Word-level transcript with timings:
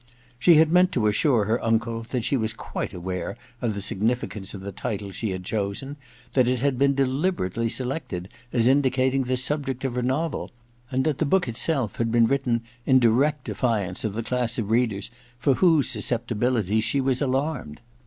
She 0.39 0.55
had 0.55 0.71
meant 0.71 0.91
to 0.93 1.05
assure 1.05 1.45
her 1.45 1.63
uncle 1.63 2.01
that 2.01 2.23
she 2.25 2.35
was 2.35 2.53
quite 2.53 2.91
aware 2.91 3.37
of 3.61 3.75
the 3.75 3.83
significance 3.83 4.55
of 4.55 4.61
the 4.61 4.71
title 4.71 5.11
she 5.11 5.29
had 5.29 5.43
chosen, 5.45 5.95
that 6.33 6.47
it 6.47 6.59
had 6.59 6.79
been 6.79 6.95
deliberately 6.95 7.69
selected 7.69 8.27
as 8.51 8.65
indicating 8.65 9.25
the 9.25 9.37
subject 9.37 9.85
of 9.85 9.93
her 9.93 10.01
novel, 10.01 10.49
and 10.89 11.03
that 11.05 11.19
the 11.19 11.23
book 11.25 11.47
itself 11.47 11.97
had 11.97 12.11
been 12.11 12.25
written 12.25 12.63
in 12.83 12.97
direct 12.97 13.43
defiance 13.43 14.03
of 14.03 14.15
94 14.15 14.17
EXPIATION 14.17 14.17
ii 14.17 14.23
the 14.23 14.27
class 14.47 14.57
of 14.57 14.71
readers 14.71 15.11
for 15.37 15.53
whose 15.53 15.87
susceptibilities 15.87 16.87
he 16.93 16.99
was 16.99 17.21
alarmed. 17.21 17.79